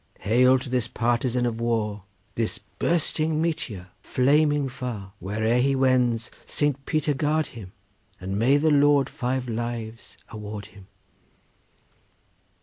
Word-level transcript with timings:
Hail 0.21 0.57
to 0.57 0.67
this 0.67 0.87
partisan 0.87 1.45
of 1.45 1.61
war, 1.61 2.05
This 2.33 2.57
bursting 2.57 3.39
meteor 3.39 3.89
flaming 4.01 4.67
far! 4.67 5.13
Where'er 5.19 5.59
he 5.59 5.75
wends 5.75 6.31
Saint 6.43 6.87
Peter 6.87 7.13
guard 7.13 7.45
him, 7.53 7.71
And 8.19 8.35
may 8.35 8.57
the 8.57 8.71
Lord 8.71 9.09
five 9.09 9.47
lives 9.47 10.17
award 10.29 10.65
him! 10.73 10.87